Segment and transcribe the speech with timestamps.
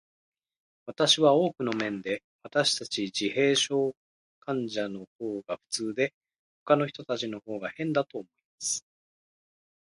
[0.87, 3.95] 私は、多くの面で、私たち自閉症
[4.47, 6.15] 者のほうが普通で、
[6.61, 8.31] ほかの人たちのほうが変だと思いま
[8.65, 8.83] す。